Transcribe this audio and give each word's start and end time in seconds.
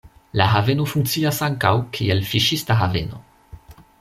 La 0.39 0.45
haveno 0.53 0.85
funkcias 0.93 1.41
ankaŭ, 1.49 1.73
kiel 1.97 2.25
fiŝista 2.33 2.81
haveno. 2.83 3.23